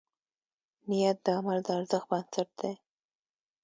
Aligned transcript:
نیت 0.89 1.17
د 1.25 1.27
عمل 1.37 1.57
د 1.65 1.67
ارزښت 1.77 2.07
بنسټ 2.11 2.49
دی. 2.61 2.73